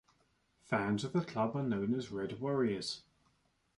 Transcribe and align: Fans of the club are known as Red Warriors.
Fans 0.63 1.03
of 1.03 1.13
the 1.13 1.21
club 1.23 1.55
are 1.55 1.61
known 1.61 1.93
as 1.93 2.09
Red 2.11 2.39
Warriors. 2.41 3.03